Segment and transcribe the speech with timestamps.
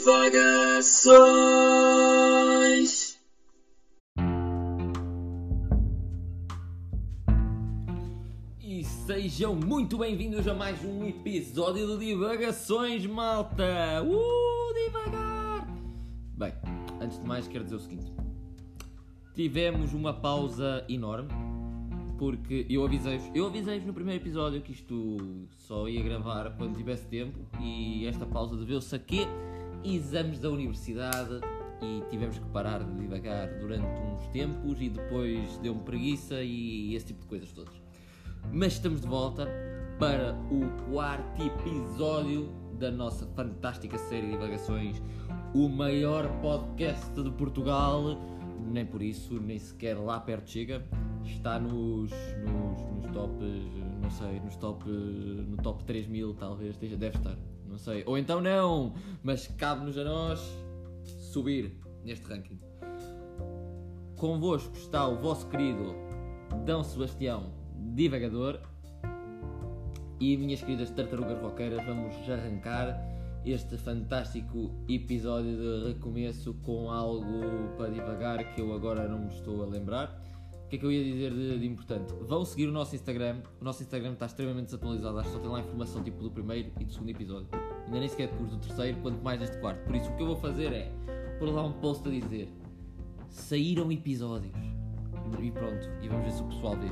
[0.00, 1.20] Divagações.
[8.62, 14.02] E sejam muito bem-vindos a mais um episódio do Divagações, malta!
[14.02, 15.68] Uh, divagar!
[16.34, 16.54] Bem,
[16.98, 18.10] antes de mais quero dizer o seguinte.
[19.34, 21.28] Tivemos uma pausa enorme,
[22.18, 25.18] porque eu avisei-vos, eu avisei-vos no primeiro episódio que isto
[25.58, 29.26] só ia gravar quando tivesse tempo e esta pausa deveu-se a quê?
[29.84, 31.40] Exames da universidade
[31.82, 37.06] e tivemos que parar de divagar durante uns tempos e depois deu-me preguiça e esse
[37.06, 37.74] tipo de coisas todas.
[38.52, 39.48] Mas estamos de volta
[39.98, 45.00] para o quarto episódio da nossa fantástica série de divagações,
[45.54, 48.18] o maior podcast de Portugal.
[48.72, 50.84] Nem por isso, nem sequer lá perto chega.
[51.24, 53.64] Está nos, nos, nos tops,
[54.02, 57.36] não sei, nos top, no top 3000 talvez, deve estar,
[57.80, 58.04] sei.
[58.06, 60.40] Ou então não, mas cabe-nos a nós
[61.32, 62.60] subir neste ranking.
[64.16, 65.94] Convosco está o vosso querido
[66.64, 67.52] Dão Sebastião
[67.94, 68.60] Divagador
[70.20, 73.00] e minhas queridas tartarugas roqueiras, vamos arrancar
[73.44, 79.62] este fantástico episódio de recomeço com algo para divagar que eu agora não me estou
[79.62, 80.22] a lembrar.
[80.70, 82.14] Que é que eu ia dizer de, de importante?
[82.28, 83.42] Vão seguir o nosso Instagram.
[83.60, 85.18] O nosso Instagram está extremamente desatualizado.
[85.18, 87.48] Acho que só tem lá informação tipo do primeiro e do segundo episódio.
[87.86, 89.84] Ainda nem sequer curso do terceiro, quanto mais deste quarto.
[89.84, 90.92] Por isso o que eu vou fazer é
[91.40, 92.48] pôr lá um post a dizer
[93.28, 94.54] saíram episódios.
[95.40, 96.88] E pronto, e vamos ver se o pessoal vê.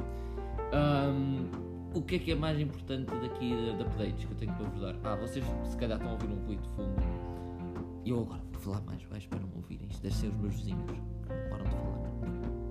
[0.73, 1.49] Ahm,
[1.95, 4.81] o que é que é mais importante daqui de updates que eu tenho para vos
[4.81, 4.97] dar?
[5.05, 7.01] Ah, vocês se calhar estão a ouvir um ruído de fundo.
[8.05, 9.87] E eu agora vou falar mais baixo para não ouvirem.
[9.89, 10.85] Isto deve ser os meus vizinhos
[11.29, 12.08] não param de falar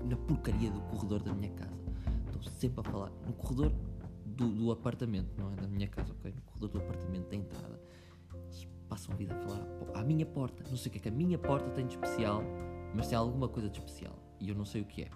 [0.08, 1.78] na, porcaria do corredor da minha casa.
[2.26, 3.10] Estão sempre a falar.
[3.26, 3.72] No corredor
[4.24, 6.32] do, do apartamento, não é da minha casa, ok?
[6.32, 7.80] No corredor do apartamento da entrada.
[8.34, 10.64] Eles passam a vida a falar à minha porta.
[10.68, 12.42] Não sei o que é que a minha porta tem de especial,
[12.94, 14.16] mas tem alguma coisa de especial.
[14.40, 15.10] E eu não sei o que é.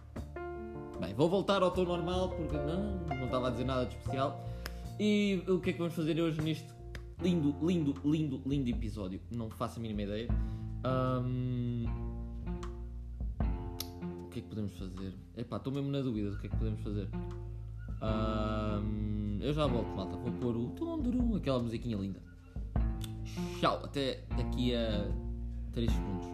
[1.01, 4.45] Bem, vou voltar ao tom normal porque não, não estava a dizer nada de especial.
[5.01, 6.69] E o que é que vamos fazer hoje neste
[7.21, 9.21] lindo, lindo, lindo, lindo episódio?
[9.31, 10.29] Não faço a mínima ideia.
[10.85, 12.12] O
[14.33, 15.13] que é que podemos fazer?
[15.37, 17.09] Epá, estou mesmo na dúvida do que é que podemos fazer.
[18.01, 20.17] Ahm, Eu já volto, malta.
[20.17, 22.21] Vou pôr o tum-durum, aquela musiquinha linda.
[23.61, 25.11] Tchau, até daqui a
[25.73, 26.29] 3 segundos.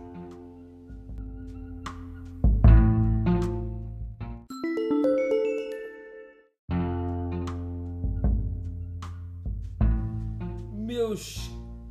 [10.72, 11.47] Meus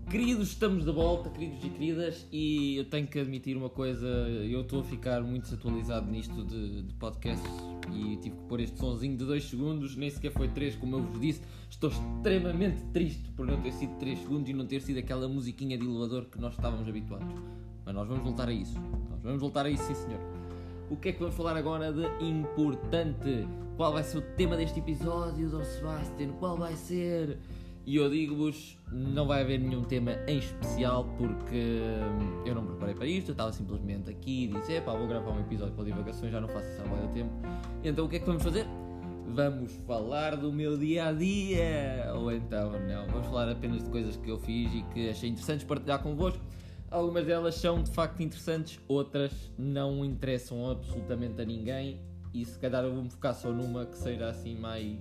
[0.10, 4.62] queridos, estamos de volta, queridos e queridas, e eu tenho que admitir uma coisa, eu
[4.62, 7.46] estou a ficar muito desatualizado nisto de, de podcasts
[7.94, 11.04] e tive que pôr este sonzinho de 2 segundos, nem sequer foi 3, como eu
[11.04, 11.42] vos disse.
[11.70, 15.78] Estou extremamente triste por não ter sido 3 segundos e não ter sido aquela musiquinha
[15.78, 17.28] de elevador que nós estávamos habituados.
[17.86, 18.80] Mas nós vamos voltar a isso.
[19.10, 20.22] Nós vamos voltar a isso, sim senhor.
[20.90, 23.46] O que é que vamos falar agora de importante?
[23.76, 26.30] Qual vai ser o tema deste episódio, Dom Sebastian?
[26.40, 27.38] Qual vai ser?
[27.88, 32.68] E eu digo-vos, não vai haver nenhum tema em especial porque hum, eu não me
[32.72, 35.86] preparei para isto, eu estava simplesmente aqui e disse, epá, vou gravar um episódio para
[35.86, 37.32] divagações, já não faço isso há tempo.
[37.86, 38.68] Então o que é que vamos fazer?
[39.28, 42.12] Vamos falar do meu dia a dia!
[42.14, 45.64] Ou então não, vamos falar apenas de coisas que eu fiz e que achei interessantes
[45.66, 46.44] partilhar convosco.
[46.92, 52.02] Algumas delas são de facto interessantes, outras não interessam absolutamente a ninguém
[52.34, 54.98] e se calhar eu vou-me focar só numa que seja assim mais,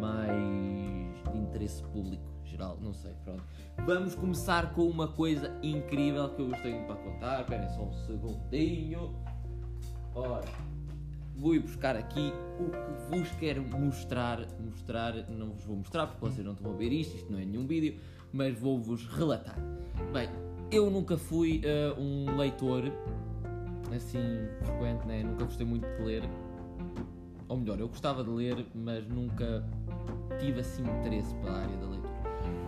[0.00, 0.79] mais
[1.50, 3.44] interesse público geral, não sei, pronto.
[3.86, 7.92] Vamos começar com uma coisa incrível que eu vos tenho para contar, esperem só um
[7.92, 9.14] segundinho.
[10.14, 10.44] Ora,
[11.36, 16.20] vou ir buscar aqui o que vos quero mostrar, mostrar, não vos vou mostrar porque
[16.20, 17.98] vocês não estão a ver isto, isto não é nenhum vídeo,
[18.32, 19.56] mas vou-vos relatar.
[20.12, 20.28] Bem,
[20.70, 22.92] eu nunca fui eh, um leitor
[23.94, 25.22] assim frequente, né?
[25.22, 26.22] nunca gostei muito de ler.
[27.48, 29.64] Ou melhor, eu gostava de ler, mas nunca
[30.40, 32.10] tive assim interesse pela área da leitura.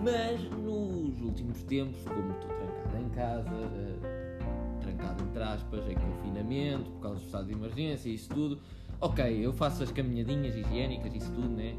[0.03, 3.71] Mas nos últimos tempos, como estou trancado em casa,
[4.03, 4.39] eh,
[4.81, 8.61] trancado entre aspas, em confinamento, por causa do estado de emergência e isso tudo,
[9.01, 11.77] ok, eu faço as caminhadinhas higiênicas, isso tudo, né?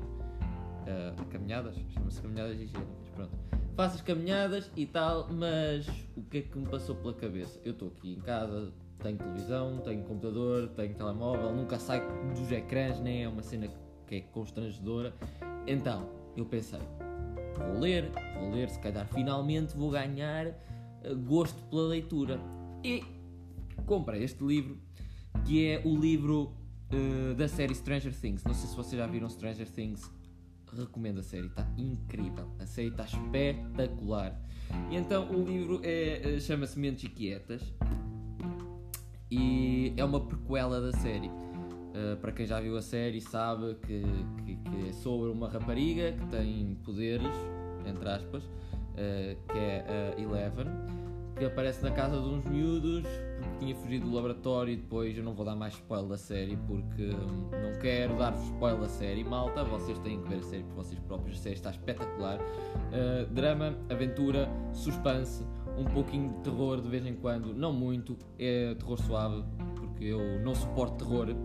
[0.88, 3.32] Eh, caminhadas, chama-se caminhadas higiênicas, pronto.
[3.76, 7.60] Faço as caminhadas e tal, mas o que é que me passou pela cabeça?
[7.66, 12.04] Eu estou aqui em casa, tenho televisão, tenho computador, tenho telemóvel, nunca saio
[12.34, 13.83] dos ecrãs, nem é uma cena que
[14.18, 15.14] é constrangedora.
[15.68, 16.80] Então, eu pensei,
[17.58, 22.40] vou ler, vou ler, se calhar finalmente vou ganhar eh, gosto pela leitura.
[22.84, 23.04] E
[23.86, 24.78] comprei este livro,
[25.46, 26.54] que é o livro
[26.92, 28.44] eh, da série Stranger Things.
[28.44, 30.10] Não sei se vocês já viram Stranger Things.
[30.76, 32.50] recomendo a série, está incrível.
[32.60, 34.40] A série está espetacular.
[34.90, 37.62] E então o livro é, chama-se Mentes Inquietas
[39.30, 41.30] e é uma prequela da série.
[41.94, 44.02] Uh, para quem já viu a série sabe que,
[44.44, 47.36] que, que, é sobre uma rapariga que tem poderes,
[47.86, 50.66] entre aspas, uh, que é a Eleven,
[51.38, 53.04] que aparece na casa de uns miúdos
[53.44, 56.58] porque tinha fugido do laboratório e depois eu não vou dar mais spoiler da série
[56.68, 60.64] porque hum, não quero dar-vos spoiler da série, malta, vocês têm que ver a série
[60.64, 62.40] por vocês próprios, a série está espetacular.
[62.40, 65.46] Uh, drama, aventura, suspense,
[65.78, 69.44] um pouquinho de terror de vez em quando, não muito, é terror suave,
[69.76, 71.36] porque eu não suporto terror,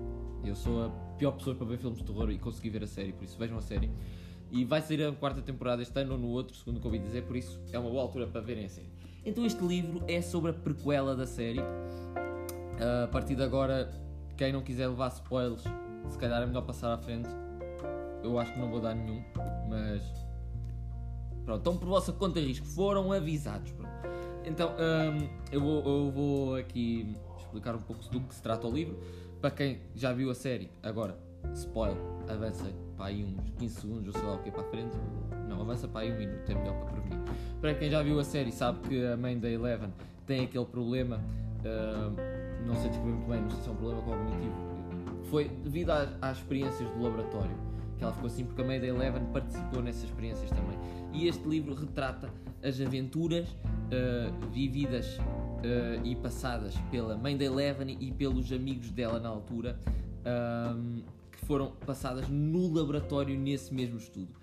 [0.44, 0.88] eu sou a
[1.18, 3.58] pior pessoa para ver filmes de terror e consegui ver a série, por isso vejam
[3.58, 3.90] a série.
[4.50, 6.98] E vai sair a quarta temporada este ano ou no outro, segundo o que ouvi
[6.98, 8.88] dizer, por isso é uma boa altura para verem a série.
[9.24, 11.60] Então este livro é sobre a prequela da série.
[11.60, 13.90] Uh, a partir de agora,
[14.36, 15.64] quem não quiser levar spoilers,
[16.08, 17.28] se calhar é melhor passar à frente.
[18.22, 19.22] Eu acho que não vou dar nenhum,
[19.68, 20.02] mas
[21.44, 23.70] pronto, estão por vossa conta e risco, foram avisados.
[23.72, 23.92] Pronto.
[24.44, 28.70] Então um, eu, vou, eu vou aqui explicar um pouco do que se trata o
[28.70, 28.98] livro.
[29.40, 31.16] Para quem já viu a série, agora,
[31.54, 31.96] spoiler,
[32.28, 32.64] avança
[32.96, 34.96] para aí uns 15 segundos ou sei lá o que para a frente.
[35.48, 37.18] Não, avança para aí um minuto, é melhor para prevenir.
[37.60, 39.90] Para quem já viu a série, sabe que a mãe da Eleven
[40.26, 41.16] tem aquele problema,
[41.60, 44.54] uh, não sei descrever muito bem, não sei se é um problema cognitivo.
[45.30, 47.68] Foi devido às, às experiências do laboratório
[47.98, 50.78] que ela ficou assim, porque a mãe da Eleven participou nessas experiências também.
[51.12, 52.32] E este livro retrata
[52.62, 55.18] as aventuras uh, vividas
[55.58, 59.78] uh, e passadas pela mãe da Eleven e pelos amigos dela na altura,
[60.20, 64.38] uh, que foram passadas no laboratório nesse mesmo estudo.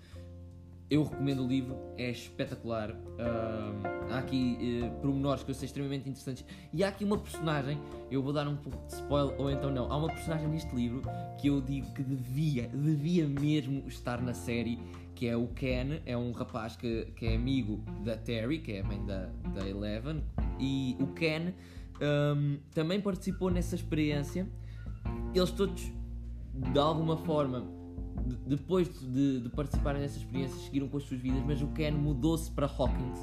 [0.88, 2.92] Eu recomendo o livro, é espetacular.
[2.92, 6.44] Uh, há aqui uh, pormenores que eu sei extremamente interessantes.
[6.72, 7.76] E há aqui uma personagem,
[8.08, 9.90] eu vou dar um pouco de spoiler, ou então não.
[9.90, 11.02] Há uma personagem neste livro
[11.40, 14.78] que eu digo que devia, devia mesmo estar na série,
[15.16, 16.00] que é o Ken.
[16.06, 19.68] É um rapaz que, que é amigo da Terry, que é a mãe da, da
[19.68, 20.22] Eleven.
[20.58, 21.52] E o Ken
[22.00, 24.46] um, também participou nessa experiência.
[25.34, 25.92] Eles todos,
[26.54, 27.64] de alguma forma,
[28.46, 32.50] depois de, de participarem dessas experiências, seguiram com as suas vidas, mas o Ken mudou-se
[32.50, 33.18] para Hawkins.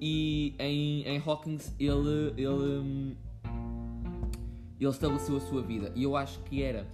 [0.00, 3.16] E em, em Hawkins ele, ele, hum,
[4.80, 5.92] ele estabeleceu a sua vida.
[5.94, 6.86] E eu acho que era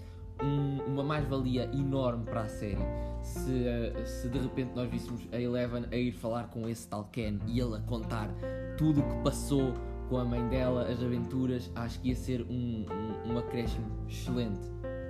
[0.44, 2.84] um, uma mais-valia enorme para a série
[3.22, 3.64] se,
[4.04, 7.58] se de repente nós víssemos a Eleven a ir falar com esse tal Ken e
[7.58, 8.28] ele a contar
[8.76, 9.72] tudo o que passou
[10.08, 11.72] com a mãe dela, as aventuras.
[11.74, 12.84] Acho que ia ser um,
[13.26, 14.60] um, um acréscimo excelente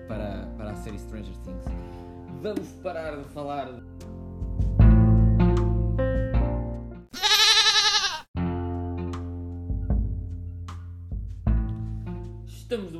[0.06, 1.64] para, para a série Stranger Things
[2.44, 3.80] vamos parar de falar.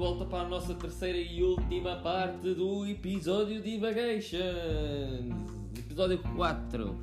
[0.05, 4.43] Volta para a nossa terceira e última parte do episódio Divagations,
[5.79, 6.95] episódio 4.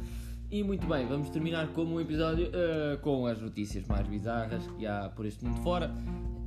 [0.51, 4.85] E muito bem, vamos terminar como um episódio uh, com as notícias mais bizarras que
[4.85, 5.91] há por este mundo fora.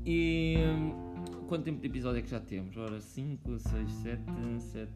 [0.06, 0.58] E
[1.48, 2.76] quanto tempo de episódio é que já temos?
[2.76, 4.22] Ora, 5, 6, 7,
[4.60, 4.90] 7,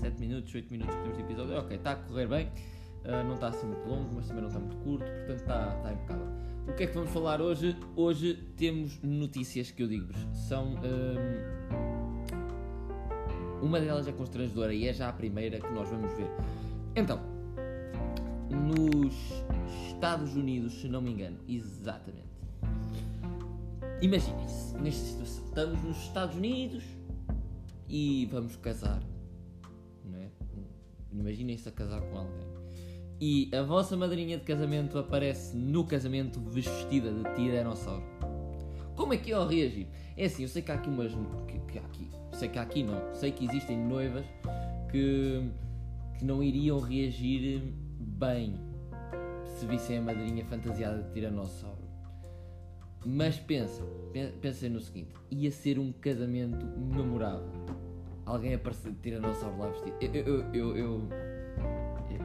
[0.00, 1.58] 7 minutos, 8 minutos que temos de episódio.
[1.58, 2.46] Ok, está a correr bem.
[3.04, 5.92] Uh, não está assim muito longo, mas também não está muito curto, portanto está, está
[5.92, 6.55] impecável.
[6.68, 7.76] O que é que vamos falar hoje?
[7.94, 10.16] Hoje temos notícias que eu digo-vos.
[10.48, 10.74] São.
[10.74, 11.66] Um,
[13.62, 16.28] uma delas é constrangedora e é já a primeira que nós vamos ver.
[16.94, 17.20] Então,
[18.50, 19.14] nos
[19.88, 22.26] Estados Unidos, se não me engano, exatamente
[24.02, 25.44] Imaginem-se nesta situação.
[25.46, 26.84] Estamos nos Estados Unidos
[27.88, 29.02] e vamos casar.
[30.04, 30.30] Não é?
[31.12, 32.45] Imaginem-se a casar com alguém.
[33.20, 38.04] E a vossa madrinha de casamento aparece no casamento vestida de tiranossauro.
[38.94, 39.88] Como é que eu reagir?
[40.16, 41.12] É assim, eu sei que há aqui umas.
[41.46, 43.14] Que, que há aqui, sei que há aqui não.
[43.14, 44.26] Sei que existem noivas
[44.90, 45.50] que,
[46.18, 47.62] que não iriam reagir
[47.98, 48.58] bem
[49.46, 51.86] se vissem a madrinha fantasiada de tiranossauro.
[53.04, 53.82] Mas pensa,
[54.40, 57.48] pensa no seguinte: ia ser um casamento memorável.
[58.24, 59.96] Alguém aparecer de tiranossauro lá vestido.
[60.02, 61.08] Eu, eu, eu, eu,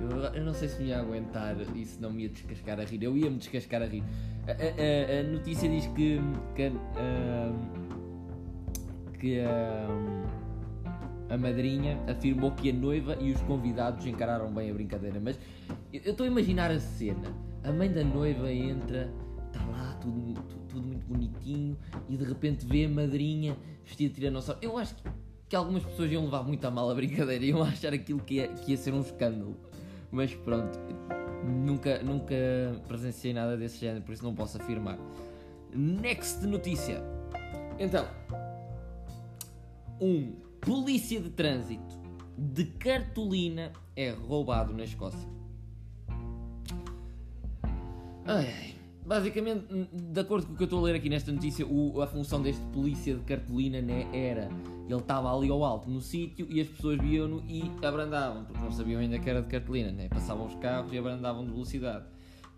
[0.10, 2.84] eu, eu não sei se me ia aguentar e se não me ia descascar a
[2.84, 3.04] rir.
[3.04, 4.04] Eu ia me descascar a rir.
[4.48, 6.20] A, a, a notícia diz que.
[6.56, 7.56] que, uh,
[9.20, 10.52] que uh,
[11.30, 15.20] a madrinha afirmou que a noiva e os convidados encararam bem a brincadeira.
[15.20, 15.40] Mas
[15.94, 19.10] eu estou a imaginar a cena: a mãe da noiva entra
[19.48, 21.78] está lá tudo, tudo, tudo, muito bonitinho
[22.10, 24.60] e de repente vê a madrinha vestida de tiranossauro.
[24.62, 25.04] Eu acho que,
[25.50, 28.48] que algumas pessoas iam levar muito a mal a brincadeira iam achar aquilo que ia,
[28.48, 29.56] que ia ser um escândalo.
[30.12, 30.78] Mas pronto,
[31.44, 32.36] nunca, nunca
[32.88, 34.98] presenciei nada desse género, por isso não posso afirmar.
[35.74, 37.02] Next notícia.
[37.80, 38.06] Então,
[40.00, 42.00] um polícia de trânsito
[42.38, 45.28] de cartolina é roubado na Escócia.
[48.26, 48.76] Ai.
[49.06, 52.08] Basicamente, de acordo com o que eu estou a ler aqui nesta notícia, o, a
[52.08, 54.48] função deste polícia de cartolina né, era
[54.94, 58.72] ele estava ali ao alto no sítio e as pessoas viam-no e abrandavam, porque não
[58.72, 60.08] sabiam ainda que era de cartolina, né?
[60.10, 62.06] passavam os carros e abrandavam de velocidade.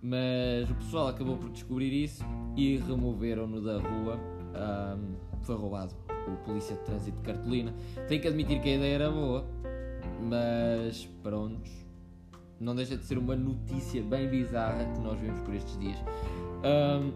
[0.01, 2.23] Mas o pessoal acabou por descobrir isso
[2.57, 4.19] e removeram-no da rua.
[4.53, 5.93] Um, foi roubado
[6.27, 7.73] o polícia de trânsito de cartolina.
[8.07, 9.45] Tenho que admitir que a ideia era boa,
[10.21, 11.71] mas prontos,
[12.59, 15.97] não deixa de ser uma notícia bem bizarra que nós vemos por estes dias.
[16.63, 17.11] Um,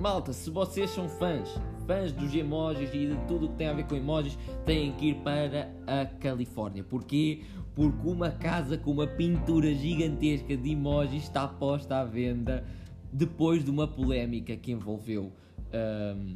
[0.00, 1.48] malta, se vocês são fãs,
[1.86, 5.14] fãs dos emojis e de tudo que tem a ver com emojis, têm que ir
[5.16, 6.82] para a Califórnia.
[6.84, 7.42] Porquê?
[7.74, 12.64] Porque uma casa com uma pintura gigantesca de emojis está posta à venda
[13.12, 15.32] depois de uma polémica que envolveu
[15.72, 16.34] um,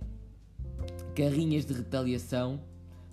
[1.14, 2.60] carrinhas de retaliação,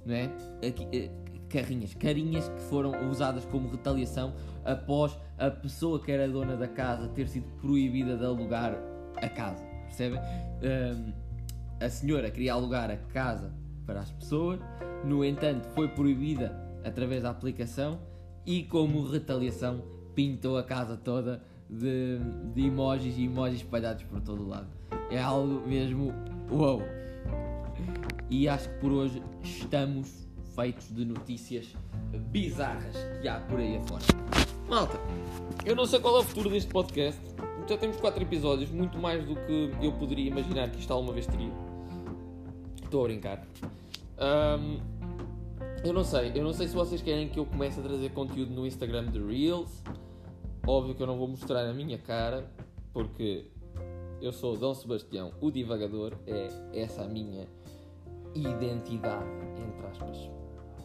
[0.06, 0.25] não é?
[0.68, 1.10] Aqui, eh,
[1.50, 7.08] carrinhas, carinhas que foram usadas como retaliação após a pessoa que era dona da casa
[7.10, 8.77] ter sido proibida de alugar
[9.15, 10.20] a casa, percebem?
[10.20, 11.25] Um,
[11.86, 13.54] a senhora queria alugar a casa
[13.86, 14.60] para as pessoas,
[15.04, 18.00] no entanto, foi proibida através da aplicação
[18.46, 19.84] e, como retaliação,
[20.15, 22.20] pintou a casa toda de,
[22.54, 24.68] de emojis e emojis espalhados por todo o lado.
[25.12, 26.12] É algo mesmo
[26.51, 26.82] uau!
[28.30, 31.75] E acho que por hoje estamos feitos de notícias
[32.32, 34.04] bizarras que há por aí afora.
[34.68, 35.00] Malta,
[35.63, 37.22] eu não sei qual é o futuro deste podcast.
[37.68, 41.27] Já temos 4 episódios, muito mais do que eu poderia imaginar que isto alguma vez
[41.27, 41.51] teria.
[42.96, 43.46] Estou a brincar.
[44.18, 44.80] Um,
[45.84, 48.54] eu não sei, eu não sei se vocês querem que eu comece a trazer conteúdo
[48.54, 49.84] no Instagram de Reels.
[50.66, 52.50] Óbvio que eu não vou mostrar a minha cara,
[52.94, 53.48] porque
[54.22, 57.46] eu sou Dom Sebastião, o divagador, é essa a minha
[58.34, 59.25] identidade,
[59.58, 60.32] entre aspas.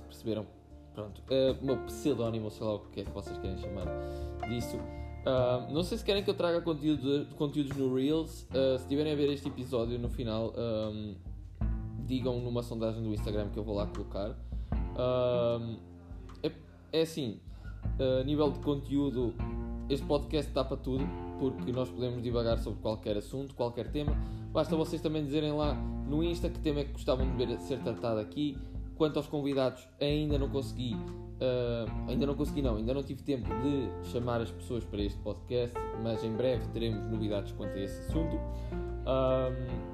[0.08, 0.48] Perceberam?
[0.92, 1.22] Pronto.
[1.30, 3.86] Uh, o meu pseudónimo, sei lá o que é que vocês querem chamar
[4.48, 4.78] disso.
[4.78, 8.48] Uh, não sei se querem que eu traga conteúdo, conteúdos no Reels.
[8.50, 11.14] Uh, se tiverem a ver este episódio no final, um,
[12.10, 14.36] digam numa sondagem do Instagram que eu vou lá colocar.
[16.42, 16.50] É,
[16.92, 17.38] é, assim,
[17.98, 19.32] a nível de conteúdo,
[19.88, 21.04] este podcast dá para tudo,
[21.38, 24.12] porque nós podemos divagar sobre qualquer assunto, qualquer tema.
[24.52, 27.78] Basta vocês também dizerem lá no Insta que tema é que gostavam de ver ser
[27.78, 28.58] tratado aqui.
[28.96, 33.48] Quanto aos convidados, ainda não consegui, uh, ainda não consegui não, ainda não tive tempo
[33.62, 37.98] de chamar as pessoas para este podcast, mas em breve teremos novidades quanto a esse
[38.00, 38.36] assunto.
[38.36, 39.89] Um,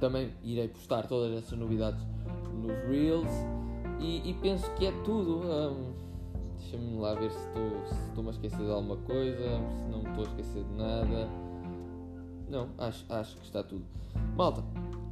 [0.00, 2.00] também irei postar todas essas novidades
[2.54, 3.30] nos Reels
[4.00, 5.42] e, e penso que é tudo.
[5.44, 6.10] Um,
[6.60, 7.48] Deixa-me lá ver se
[8.08, 11.28] estou-me a esquecer de alguma coisa, se não estou a esquecer de nada.
[12.48, 13.84] Não, acho, acho que está tudo.
[14.36, 14.62] Malta,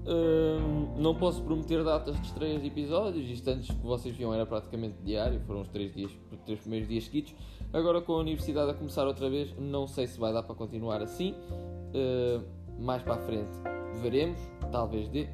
[0.07, 3.29] hum, não posso prometer datas de estreias de episódios.
[3.29, 6.13] Isto antes que vocês viam era praticamente diário, foram os três, dias,
[6.45, 7.35] três primeiros dias seguidos.
[7.73, 11.03] Agora com a universidade a começar outra vez, não sei se vai dar para continuar
[11.03, 11.33] assim.
[11.33, 12.45] Uh,
[12.79, 13.59] mais para a frente
[14.01, 15.29] veremos, talvez dê.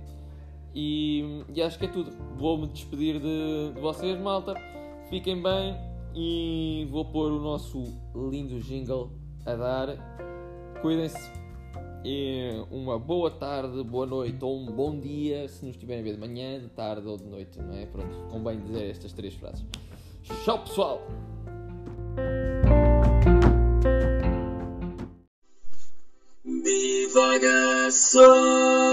[0.75, 2.11] E, e acho que é tudo.
[2.37, 4.55] Vou-me despedir de, de vocês, malta.
[5.09, 5.77] Fiquem bem
[6.15, 7.85] e vou pôr o nosso
[8.15, 9.13] lindo jingle
[9.47, 9.89] a dar.
[10.83, 11.33] Cuidem-se
[12.05, 16.15] e uma boa tarde, boa noite ou um bom dia se nos estiverem a ver
[16.15, 17.87] de manhã, de tarde ou de noite, não é?
[17.87, 19.65] Pronto, convém dizer estas três frases.
[20.45, 21.01] Tchau pessoal!
[27.25, 28.84] благословен.